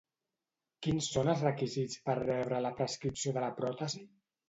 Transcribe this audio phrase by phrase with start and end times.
[0.87, 4.07] Quins són els requisits per rebre la prescripció de la pròtesi?